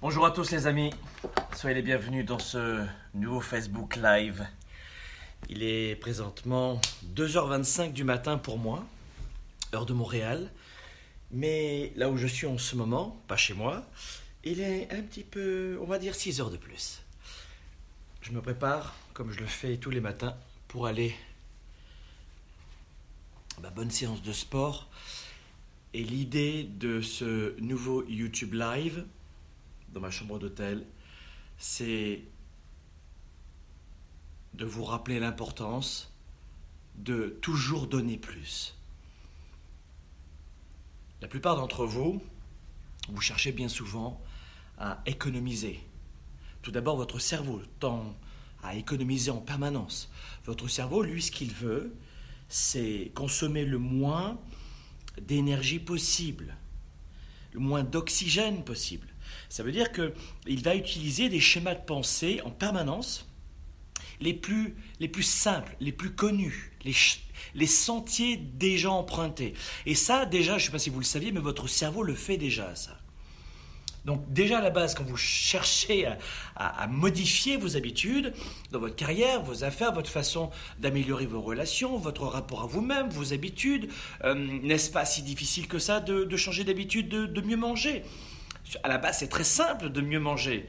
[0.00, 0.92] Bonjour à tous les amis,
[1.56, 4.46] soyez les bienvenus dans ce nouveau Facebook Live.
[5.48, 6.80] Il est présentement
[7.16, 8.86] 2h25 du matin pour moi,
[9.74, 10.52] heure de Montréal,
[11.32, 13.84] mais là où je suis en ce moment, pas chez moi,
[14.44, 17.02] il est un petit peu, on va dire 6 heures de plus.
[18.20, 20.36] Je me prépare, comme je le fais tous les matins,
[20.68, 21.12] pour aller
[23.56, 24.88] à ma bonne séance de sport.
[25.92, 29.04] Et l'idée de ce nouveau YouTube Live,
[29.92, 30.86] dans ma chambre d'hôtel,
[31.56, 32.22] c'est
[34.54, 36.12] de vous rappeler l'importance
[36.96, 38.76] de toujours donner plus.
[41.20, 42.22] La plupart d'entre vous,
[43.08, 44.20] vous cherchez bien souvent
[44.78, 45.80] à économiser.
[46.62, 48.16] Tout d'abord, votre cerveau tend
[48.62, 50.10] à économiser en permanence.
[50.44, 51.94] Votre cerveau, lui, ce qu'il veut,
[52.48, 54.38] c'est consommer le moins
[55.20, 56.56] d'énergie possible,
[57.52, 59.08] le moins d'oxygène possible.
[59.48, 63.26] Ça veut dire qu'il va utiliser des schémas de pensée en permanence,
[64.20, 66.94] les plus, les plus simples, les plus connus, les,
[67.54, 69.54] les sentiers déjà empruntés.
[69.86, 72.14] Et ça, déjà, je ne sais pas si vous le saviez, mais votre cerveau le
[72.14, 72.98] fait déjà, ça.
[74.08, 76.08] Donc déjà à la base, quand vous cherchez
[76.56, 78.32] à, modifier vos habitudes
[78.70, 83.34] dans votre carrière, vos affaires, votre façon d'améliorer vos relations, votre rapport à vous-même, vos
[83.34, 83.90] habitudes,
[84.24, 88.02] euh, n'est-ce pas si difficile que ça de, changer d'habitude, de, mieux manger?
[88.82, 90.68] À la base, c'est très simple de mieux manger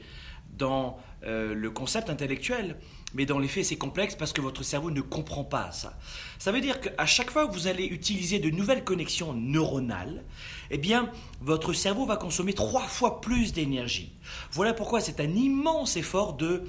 [0.56, 2.76] dans euh, le concept intellectuel.
[3.12, 5.98] Mais dans les faits, c'est complexe parce que votre cerveau ne comprend pas ça.
[6.38, 10.22] Ça veut dire qu'à chaque fois que vous allez utiliser de nouvelles connexions neuronales,
[10.70, 14.12] eh bien, votre cerveau va consommer trois fois plus d'énergie.
[14.52, 16.62] Voilà pourquoi c'est un immense effort de,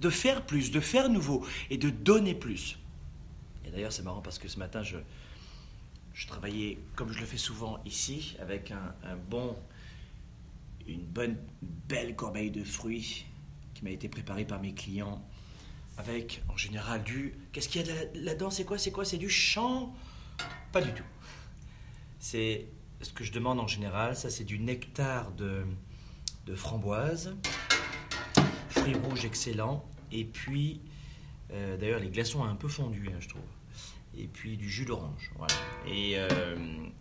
[0.00, 2.78] de faire plus, de faire nouveau et de donner plus.
[3.66, 4.96] Et d'ailleurs, c'est marrant parce que ce matin, je,
[6.14, 9.56] je travaillais, comme je le fais souvent ici, avec un, un bon,
[10.92, 13.26] une bonne, belle corbeille de fruits
[13.74, 15.24] qui m'a été préparée par mes clients
[15.98, 17.34] avec en général du.
[17.52, 18.50] Qu'est-ce qu'il y a là-dedans?
[18.50, 19.04] C'est quoi C'est quoi?
[19.04, 19.94] C'est du chant
[20.72, 21.04] Pas du tout.
[22.18, 22.66] C'est
[23.00, 24.16] ce que je demande en général.
[24.16, 25.64] Ça, c'est du nectar de,
[26.46, 27.34] de framboise,
[28.70, 30.80] fruits rouges excellents, et puis
[31.52, 33.42] euh, d'ailleurs les glaçons un peu fondus, hein, je trouve.
[34.16, 35.30] Et puis du jus d'orange.
[35.86, 36.56] Et, euh,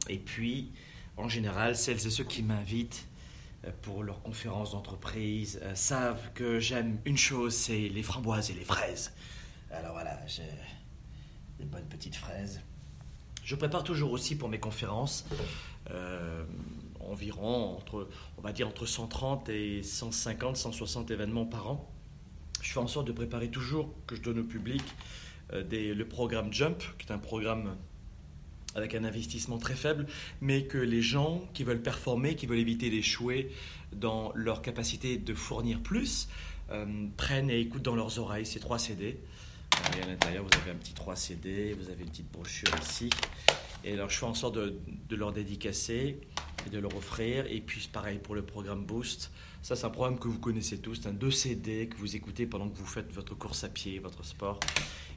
[0.08, 0.72] et puis,
[1.18, 3.09] en général, celles et ceux qui m'invitent
[3.82, 8.64] pour leurs conférences d'entreprise euh, savent que j'aime une chose, c'est les framboises et les
[8.64, 9.14] fraises.
[9.72, 10.44] Alors voilà, j'ai
[11.60, 12.62] des bonnes petites fraises.
[13.44, 15.26] Je prépare toujours aussi pour mes conférences
[15.92, 16.44] euh,
[17.00, 21.92] environ entre, on va dire entre 130 et 150, 160 événements par an.
[22.62, 24.84] Je fais en sorte de préparer toujours que je donne au public
[25.52, 27.76] le programme Jump, qui est un programme
[28.76, 30.06] avec un investissement très faible,
[30.42, 33.52] mais que les gens qui veulent performer, qui veulent éviter d'échouer
[33.92, 36.30] dans leur capacité de fournir plus,
[36.72, 39.18] euh, prennent et écoutent dans leurs oreilles ces trois CD.
[39.98, 43.10] Et à l'intérieur, vous avez un petit 3 CD, vous avez une petite brochure ici.
[43.84, 46.20] Et alors, je fais en sorte de, de leur dédicacer
[46.66, 47.46] et de leur offrir.
[47.50, 49.32] Et puis, pareil pour le programme Boost.
[49.62, 50.96] Ça, c'est un programme que vous connaissez tous.
[50.96, 54.00] C'est un 2 CD que vous écoutez pendant que vous faites votre course à pied,
[54.00, 54.60] votre sport.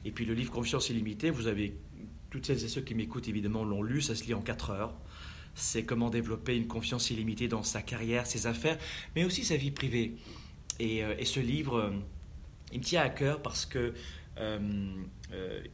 [0.05, 1.75] Et puis, le livre Confiance illimitée, vous avez
[2.33, 4.95] toutes celles et ceux qui m'écoutent évidemment l'ont lu, ça se lit en 4 heures.
[5.53, 8.79] C'est comment développer une confiance illimitée dans sa carrière, ses affaires,
[9.15, 10.15] mais aussi sa vie privée.
[10.79, 11.91] Et, euh, ce livre, euh,
[12.71, 13.93] il me tient à cœur parce que
[14.39, 14.95] euh,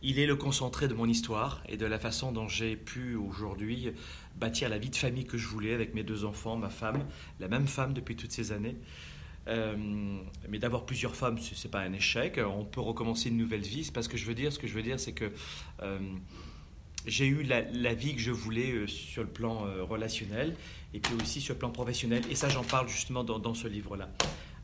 [0.03, 3.93] il est le concentré de mon histoire et de la façon dont j'ai pu aujourd'hui
[4.35, 7.05] bâtir la vie de famille que je voulais avec mes deux enfants, ma femme,
[7.39, 8.75] la même femme depuis toutes ces années.
[9.47, 12.37] mais d'avoir plusieurs femmes, ce n'est pas un échec.
[12.37, 13.85] On peut recommencer une nouvelle vie.
[13.85, 14.51] C'est pas ce que je veux dire.
[14.51, 15.31] Ce que je veux dire, c'est que
[17.05, 20.55] j'ai eu la, vie que je voulais euh, sur le plan euh, relationnel
[20.93, 22.23] et puis aussi sur le plan professionnel.
[22.29, 24.09] Et ça, j'en parle justement dans, ce livre-là.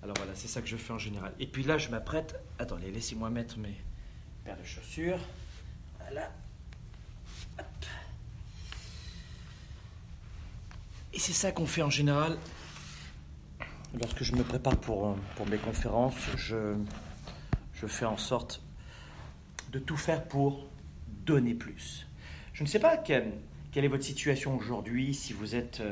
[0.04, 1.34] Alors voilà, c'est ça que je fais en général.
[1.40, 2.40] Et puis là, je m'apprête.
[2.60, 3.76] Attendez, laissez-moi mettre mes
[4.44, 5.20] paires de chaussures.
[6.00, 6.32] Voilà.
[11.14, 12.38] Et c'est ça qu'on fait en général.
[13.98, 16.76] Lorsque je me prépare pour, euh, pour mes conférences, je,
[17.74, 18.62] je fais en sorte
[19.72, 20.68] de tout faire pour
[21.26, 22.06] donner plus.
[22.56, 23.34] Je ne sais pas quelle,
[23.76, 25.84] est votre situation aujourd'hui, si vous êtes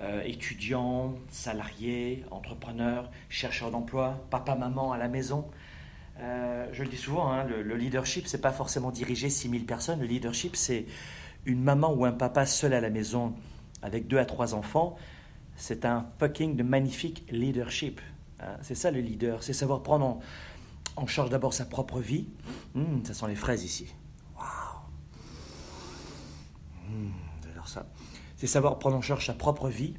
[0.00, 5.48] euh, étudiant, salarié, entrepreneur, chercheur d'emploi, papa, maman à la maison.
[6.20, 9.98] Euh, je le dis souvent, hein, le, leadership, c'est pas forcément diriger 6000 personnes.
[9.98, 10.86] Le leadership, c'est
[11.44, 13.34] une maman ou un papa seul à la maison
[13.82, 14.94] avec deux à trois enfants.
[15.56, 18.00] C'est un fucking de magnifique leadership.
[18.38, 18.58] Hein.
[18.60, 20.20] C'est ça le leader, c'est savoir prendre
[20.94, 22.28] en, charge d'abord sa propre vie.
[22.76, 23.92] Hum, ça sent les fraises ici.
[26.92, 27.10] Hmm,
[27.66, 27.86] ça.
[28.36, 29.94] C'est savoir prendre en charge sa propre vie,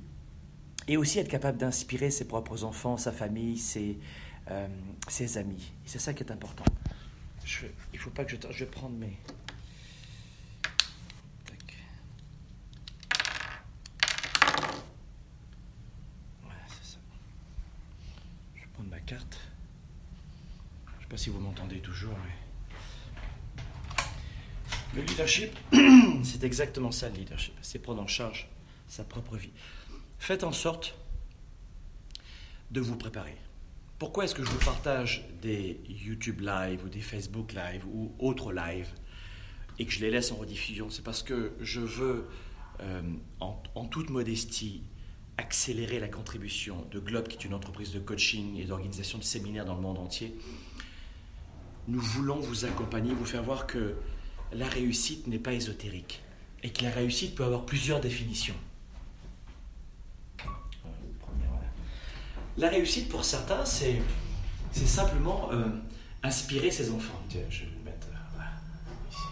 [0.88, 4.00] et aussi être capable d'inspirer ses propres enfants, sa famille, ses,
[4.52, 4.68] euh,
[5.36, 5.72] amis.
[5.86, 6.66] C'est ça qui est important.
[7.46, 8.38] Je, il faut pas que je...
[8.50, 9.18] Je vais prendre mes...
[18.56, 19.40] Je vais prendre ma carte.
[20.88, 22.53] Je ne sais pas si vous m'entendez toujours, mais...
[24.96, 25.58] Le leadership,
[26.24, 27.54] c'est exactement ça le leadership.
[27.64, 28.48] C'est prendre en charge
[28.88, 29.50] sa propre vie.
[30.20, 30.96] Faites en sorte
[32.70, 33.36] de vous préparer.
[33.98, 38.52] Pourquoi est-ce que je vous partage des YouTube Live ou des Facebook Live ou autres
[38.52, 38.88] live
[39.80, 40.92] et que je les laisse en rediffusion?
[40.92, 42.28] C'est parce que je veux,
[42.82, 43.02] euh,
[43.40, 44.84] en, toute modestie,
[45.38, 49.66] accélérer la contribution de Globe, qui est une entreprise de coaching et d'organisation de séminaires
[49.66, 50.36] dans le monde entier.
[51.88, 53.96] Nous voulons vous accompagner, vous faire voir que
[54.56, 56.22] la réussite n'est pas ésotérique
[56.64, 58.56] et que la réussite peut avoir plusieurs définitions.
[62.58, 64.00] La réussite pour certains, c'est,
[64.72, 65.66] simplement euh,
[66.22, 67.20] inspirer ses enfants.
[67.30, 68.42] je vais le mettre euh,
[69.12, 69.24] ici.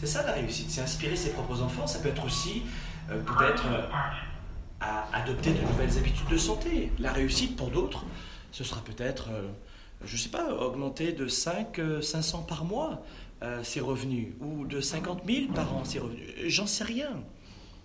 [0.00, 1.86] C'est ça la réussite, c'est inspirer ses propres enfants.
[1.86, 2.62] Ça peut être aussi
[3.10, 3.66] euh, peut-être
[4.80, 6.92] à adopter de nouvelles habitudes de santé.
[6.98, 8.04] La réussite pour d'autres,
[8.52, 9.30] ce sera peut-être,
[10.04, 13.02] je ne sais pas, augmenter de 5, 500 par mois
[13.62, 16.28] ses revenus ou de 50 000 par an ses revenus.
[16.46, 17.22] J'en sais rien.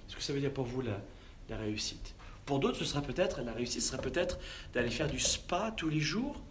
[0.07, 1.01] Ce que ça veut dire pour vous la,
[1.49, 2.13] la réussite?
[2.45, 4.39] Pour d'autres, ce sera peut-être, la réussite sera peut-être
[4.73, 6.41] d'aller faire du spa tous les jours,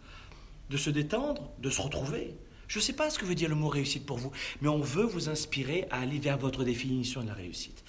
[0.68, 2.34] de se détendre, de se retrouver.
[2.68, 4.80] Je ne sais pas ce que veut dire le mot réussite pour vous, mais on
[4.80, 7.84] veut vous inspirer à aller vers votre définition de la réussite.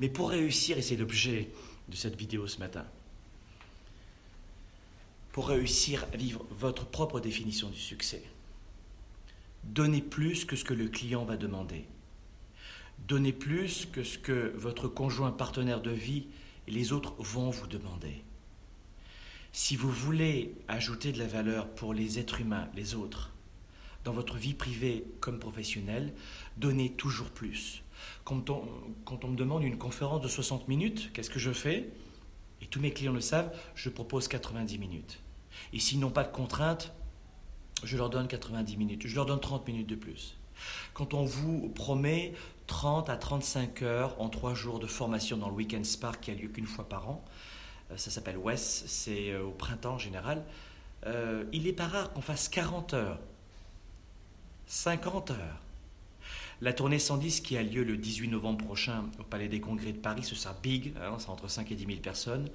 [0.00, 1.50] Mais pour réussir, et c'est l'objet
[1.88, 2.84] de cette vidéo ce matin,
[5.32, 8.22] pour réussir à vivre votre propre définition du succès,
[9.64, 11.86] donnez plus que ce que le client va demander.
[13.08, 16.26] Donnez plus que ce que votre conjoint partenaire de vie
[16.68, 18.22] et les autres vont vous demander.
[19.52, 23.32] Si vous voulez ajouter de la valeur pour les êtres humains, les autres,
[24.04, 26.12] dans votre vie privée comme professionnelle,
[26.56, 27.82] donnez toujours plus.
[28.24, 31.88] Quand on, me demande une conférence de 60 minutes, qu'est-ce que je fais?
[32.60, 35.20] Et tous mes clients le savent, je propose 90 minutes.
[35.72, 36.92] Et s'ils n'ont pas de contraintes,
[37.84, 39.06] je leur donne 90 minutes.
[39.06, 40.36] Je leur donne 30 minutes de plus.
[40.94, 42.34] Quand on vous promet
[42.66, 46.34] 30 à 35 heures en 3 jours de formation dans le Weekend Spark qui a
[46.34, 47.24] lieu qu'une fois par an.
[47.90, 50.44] Euh, ça s'appelle WES, c'est euh, au printemps en général.
[51.06, 53.18] Euh, il n'est pas rare qu'on fasse 40 heures,
[54.66, 55.58] 50 heures.
[56.60, 59.98] La tournée 110 qui a lieu le 18 novembre prochain au Palais des Congrès de
[59.98, 62.48] Paris, ce sera big, hein, c'est entre 5 et 10 000 personnes.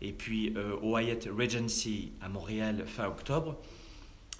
[0.00, 3.56] Et puis au Hyatt Regency à Montréal fin octobre,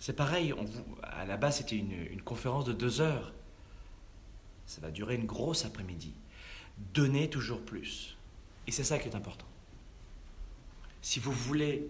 [0.00, 0.54] c'est pareil,
[1.02, 3.32] à la base c'était une, conférence de 2 heures.
[4.66, 6.12] Ça va durer une grosse après-midi.
[6.94, 8.16] Donnez toujours plus.
[8.66, 9.46] Et c'est ça qui est important.
[11.00, 11.88] Si vous voulez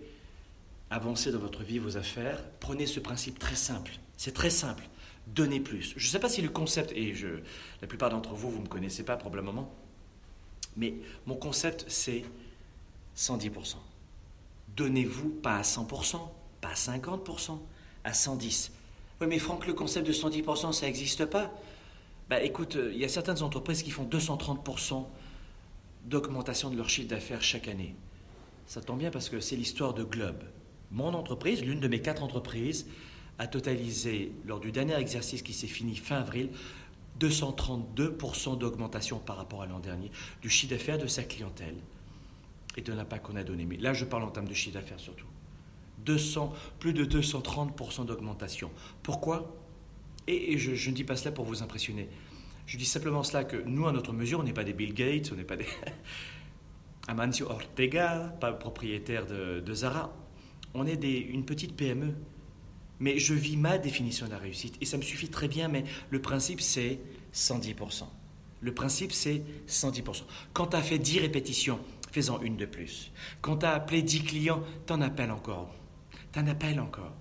[0.91, 3.93] avancer dans votre vie, vos affaires, prenez ce principe très simple.
[4.17, 4.89] C'est très simple.
[5.27, 5.93] Donnez plus.
[5.97, 7.29] Je ne sais pas si le concept, et je,
[7.83, 9.71] la plupart d'entre vous, vous ne me connaissez pas probablement,
[10.77, 10.95] mais
[11.27, 12.25] mon concept, c'est
[13.17, 13.75] 110%.
[14.77, 16.21] Donnez-vous pas à 100%,
[16.61, 17.59] pas à 50%,
[18.09, 18.71] à 110%.
[19.21, 21.53] Oui, mais Franck, le concept de 110%, ça n'existe pas.
[22.31, 25.07] Bah, écoute, euh, il y a certaines entreprises qui font 230%
[26.07, 27.95] d'augmentation de leur chiffre d'affaires chaque année.
[28.67, 30.43] Ça tombe bien parce que c'est l'histoire de Globe.
[30.91, 32.87] Mon entreprise, l'une de mes quatre entreprises,
[33.39, 36.51] a totalisé, lors du dernier exercice qui s'est fini fin avril,
[37.21, 41.77] 232% d'augmentation par rapport à l'an dernier du chiffre d'affaires de sa clientèle
[42.77, 43.65] et de l'impact qu'on a donné.
[43.65, 45.27] Mais là, je parle en termes de chiffre d'affaires surtout.
[46.05, 48.71] 200, plus de 230% d'augmentation.
[49.03, 49.57] Pourquoi?
[50.27, 52.09] Et, je, ne dis pas cela pour vous impressionner.
[52.67, 55.31] Je dis simplement cela que nous, à notre mesure, on n'est pas des Bill Gates,
[55.33, 55.67] on n'est pas des
[57.09, 60.15] Amancio Ortega, pas propriétaire de, Zara.
[60.75, 62.15] On est une petite PME.
[63.01, 65.85] Mais je vis ma définition de la réussite et ça me suffit très bien, mais
[66.11, 66.99] le principe c'est
[67.33, 68.05] 110%.
[68.61, 70.25] Le principe c'est 110%.
[70.53, 71.79] Quand tu as fait 10 répétitions,
[72.11, 73.13] fais-en une de plus.
[73.41, 75.73] Quand tu as appelé 10 clients, t'en appelles encore.
[76.33, 77.15] T'en appelles encore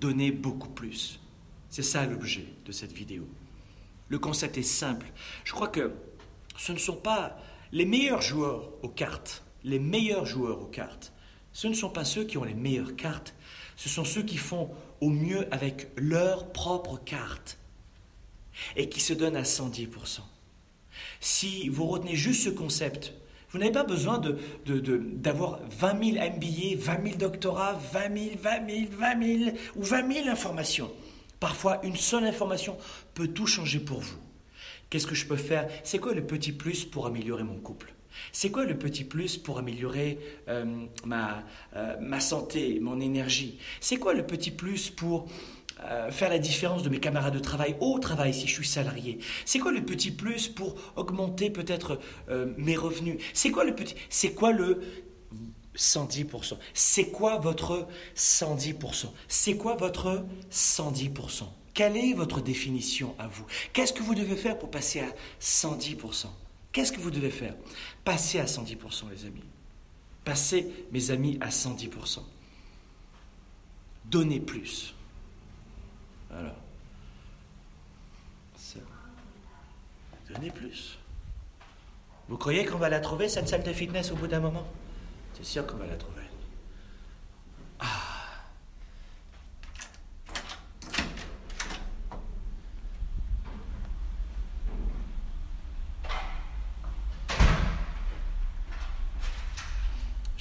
[0.00, 1.20] donner beaucoup plus.
[1.68, 3.26] C'est ça l'objet de cette vidéo.
[4.08, 5.06] Le concept est simple.
[5.44, 5.92] Je crois que
[6.56, 7.36] ce ne sont pas
[7.72, 11.12] les meilleurs joueurs aux cartes, les meilleurs joueurs aux cartes.
[11.52, 13.34] Ce ne sont pas ceux qui ont les meilleures cartes,
[13.76, 17.58] ce sont ceux qui font au mieux avec leurs propres cartes
[18.76, 20.20] et qui se donnent à 110%.
[21.20, 23.14] Si vous retenez juste ce concept,
[23.54, 24.20] vous n'avez pas besoin
[24.66, 29.82] d'avoir de, 20 000 MBA, 20 000 doctorats, 20 000, 20 000, 20 000 ou
[29.84, 30.90] 20 000 informations.
[31.38, 32.76] Parfois, une seule information
[33.14, 34.18] peut tout changer pour vous.
[34.90, 35.68] Qu'est-ce que je peux faire?
[35.84, 37.94] C'est quoi le petit plus pour améliorer mon couple?
[38.32, 40.18] C'est quoi le petit plus pour améliorer
[40.48, 40.64] euh,
[41.04, 41.44] ma,
[41.76, 43.60] euh, ma santé, mon énergie?
[43.78, 45.28] C'est quoi le petit plus pour
[45.82, 49.18] euh, faire la différence de mes camarades de travail au travail si je suis salarié.
[49.44, 52.00] C'est quoi le petit plus pour augmenter peut-être
[52.56, 53.18] mes revenus?
[53.32, 54.80] C'est quoi le petit C'est quoi le
[55.76, 63.44] 110% C'est quoi votre 110% C'est quoi votre 110% Quelle est votre définition à vous?
[63.72, 65.08] Qu'est-ce que vous devez faire pour passer à
[65.40, 66.26] 110%
[66.72, 67.54] Qu'est-ce que vous devez faire?
[68.04, 69.44] Passez à 110%, les amis.
[70.24, 72.18] Passez, mes amis, à 110%.
[74.06, 74.94] Donnez plus.
[76.34, 76.54] Voilà.
[80.28, 80.98] Donnez plus.
[82.28, 84.66] Vous croyez qu'on va la trouver, cette salle de fitness, au bout d'un moment?
[85.34, 86.22] C'est sûr qu'on va la trouver.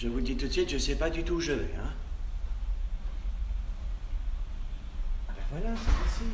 [0.03, 1.73] Je vous dis tout de suite, je ne sais pas du tout où je vais.
[1.77, 1.93] Hein.
[5.29, 6.29] Ben voilà, c'est ici.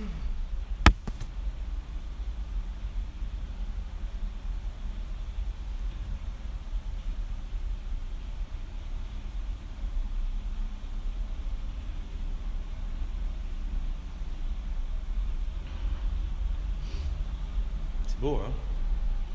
[18.08, 18.52] C'est beau, hein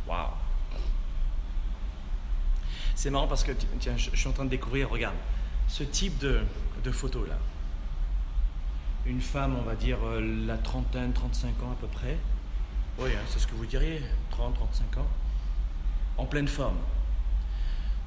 [0.08, 0.30] Waouh
[3.04, 5.14] c'est marrant parce que, tiens, je, suis en train de découvrir, regarde,
[5.68, 6.40] ce type de,
[6.82, 7.36] de photo là.
[9.04, 12.16] Une femme, on va dire, euh, la trentaine, 35 ans à peu près.
[12.98, 15.06] Oui, hein, c'est ce que vous diriez, 30, 35 ans.
[16.16, 16.78] En pleine forme.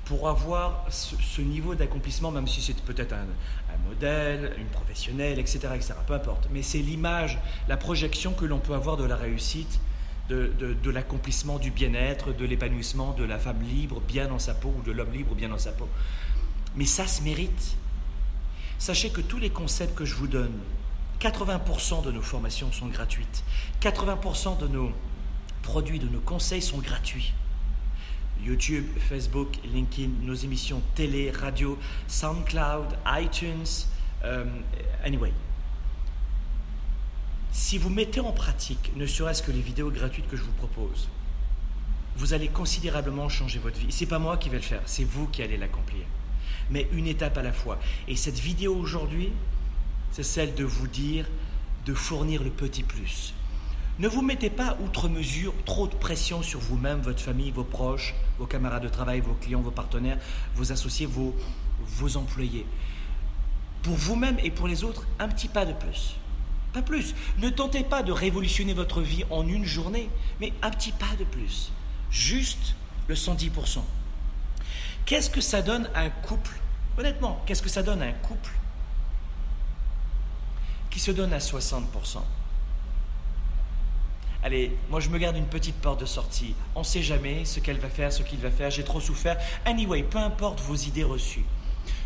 [0.06, 3.28] Pour avoir ce, niveau d'accomplissement, même si c'est peut-être un,
[3.72, 6.48] un, modèle, une professionnelle, etc., etc., peu importe.
[6.50, 7.38] Mais c'est l'image,
[7.68, 9.80] la projection que l'on peut avoir de la réussite
[10.30, 14.82] de, l'accomplissement du bien-être, de l'épanouissement de la femme libre bien dans sa peau ou
[14.82, 15.88] de l'homme libre bien dans sa peau.
[16.76, 17.78] Mais ça se mérite.
[18.80, 20.54] Sachez que tous les concepts que je vous donne,
[21.20, 23.44] 80% de nos formations sont gratuites.
[23.82, 24.92] 80% de nos
[25.64, 27.34] produits, de nos conseils sont gratuits.
[28.44, 33.88] YouTube, Facebook, LinkedIn, nos émissions télé, radio, SoundCloud, iTunes,
[34.24, 34.46] euh,
[35.04, 35.34] anyway,
[37.58, 41.10] si vous mettez en pratique, ne serait-ce que les vidéos gratuites que je vous propose,
[42.16, 43.92] vous allez considérablement changer votre vie.
[43.92, 46.04] Ce n'est pas moi qui vais le faire, c'est vous qui allez l'accomplir.
[46.70, 47.80] Mais une étape à la fois.
[48.08, 49.32] Et cette vidéo aujourd'hui,
[50.12, 51.26] c'est celle de vous dire
[51.88, 53.34] de fournir le petit plus.
[53.98, 58.14] Ne vous mettez pas outre mesure trop de pression sur vous-même, votre famille, vos proches,
[58.38, 60.20] vos camarades de travail, vos clients, vos partenaires,
[60.56, 61.36] vos associés, vos,
[61.82, 62.68] vos employés.
[63.82, 66.18] Pour vous-même et pour les autres, un petit pas de plus
[66.82, 67.16] plus.
[67.40, 70.10] Ne tentez pas de révolutionner votre vie en une journée,
[70.40, 71.72] mais un petit pas de plus.
[72.12, 72.76] Juste
[73.08, 73.80] le 110%.
[75.06, 76.52] Qu'est-ce que ça donne à un couple
[76.98, 78.52] Honnêtement, qu'est-ce que ça donne à un couple
[80.90, 81.84] qui se donne à 60%
[84.44, 86.56] Allez, moi je me garde une petite porte de sortie.
[86.76, 88.70] On ne sait jamais ce qu'elle va faire, ce qu'il va faire.
[88.70, 89.38] J'ai trop souffert.
[89.66, 91.44] Anyway, peu importe vos idées reçues.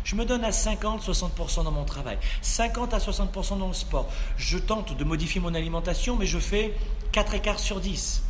[0.04, 4.08] Je me donne à 50-60% dans mon travail, 50 à 60% dans le sport.
[4.36, 6.74] Je tente de modifier mon alimentation, mais je fais
[7.12, 8.22] 4 écarts sur 10.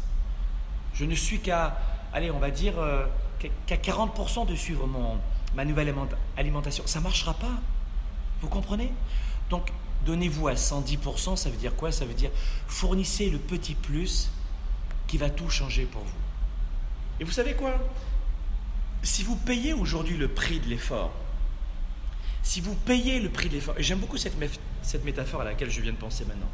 [0.94, 1.78] Je ne suis qu'à,
[2.12, 3.06] allez, on va dire, euh,
[3.66, 5.18] qu'à 40% de suivre mon,
[5.54, 5.94] ma nouvelle
[6.36, 6.84] alimentation.
[6.86, 7.60] Ça ne marchera pas.
[8.40, 8.92] Vous comprenez?
[9.50, 9.72] Donc,
[10.04, 11.92] donnez-vous à 110%, ça veut dire quoi?
[11.92, 12.30] Ça veut dire
[12.66, 14.30] fournissez le petit plus
[15.06, 16.22] qui va tout changer pour vous.
[17.20, 17.74] Et vous savez quoi?
[19.02, 21.12] Si vous payez aujourd'hui le prix de l'effort,
[22.42, 24.36] si vous payez le prix de l'effort, et j'aime beaucoup cette,
[25.04, 26.50] métaphore à laquelle je viens de penser maintenant,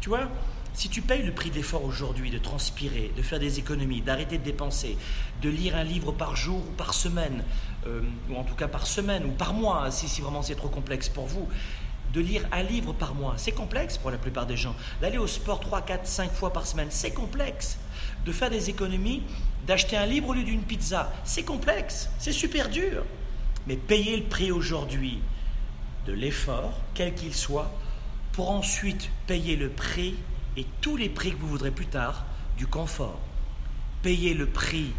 [0.00, 0.28] tu vois,
[0.74, 4.38] si tu payes le prix de l'effort aujourd'hui, de transpirer, de faire des économies, d'arrêter
[4.38, 4.96] de dépenser,
[5.42, 7.44] de lire un livre par jour ou par semaine,
[7.86, 10.68] euh, ou en tout cas par semaine ou par mois, si, si vraiment c'est trop
[10.68, 11.46] complexe pour vous,
[12.12, 14.74] de lire un livre par mois, c'est complexe pour la plupart des gens.
[15.00, 17.78] D'aller au sport 3, 4, 5 fois par semaine, c'est complexe.
[18.24, 19.22] De faire des économies,
[19.66, 23.04] d'acheter un livre au lieu d'une pizza, c'est complexe, c'est super dur.
[23.66, 25.18] Mais payer le prix aujourd'hui
[26.06, 27.70] de l'effort, quel qu'il soit,
[28.32, 30.14] pour ensuite payer le prix
[30.56, 32.24] et tous les prix que vous voudrez plus tard
[32.56, 33.20] du confort.
[34.02, 34.92] Payer le prix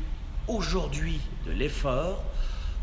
[0.48, 2.24] aujourd'hui de l'effort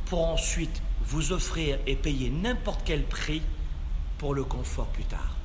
[0.06, 3.42] pour ensuite vous offrir et payer n'importe quel prix
[4.18, 5.39] pour le confort plus tard.